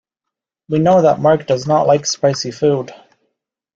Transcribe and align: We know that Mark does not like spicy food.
We 0.67 0.79
know 0.79 1.03
that 1.03 1.19
Mark 1.19 1.45
does 1.45 1.67
not 1.67 1.85
like 1.85 2.07
spicy 2.07 2.49
food. 2.49 2.91